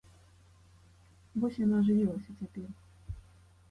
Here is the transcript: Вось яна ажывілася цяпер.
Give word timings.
Вось 1.43 1.61
яна 1.65 1.75
ажывілася 1.85 2.31
цяпер. 2.43 2.67